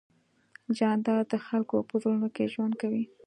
جانداد 0.77 1.25
د 1.31 1.33
خلکو 1.47 1.77
په 1.89 1.95
زړونو 2.01 2.27
کې 2.35 2.51
ژوند 2.53 2.73
کوي. 2.81 3.03